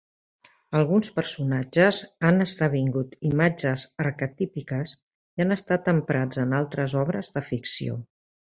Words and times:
Alguns 0.77 1.09
personatges 1.17 1.99
han 2.29 2.45
esdevingut 2.47 3.13
imatges 3.31 3.85
arquetípiques 4.07 4.97
i 4.99 5.47
han 5.47 5.57
estat 5.59 5.95
emprats 5.97 6.45
en 6.47 6.61
altres 6.63 7.01
obres 7.07 7.35
de 7.39 7.49
ficció. 7.53 8.05